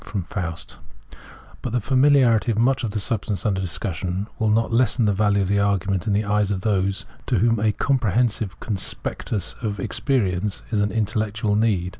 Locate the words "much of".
2.57-2.89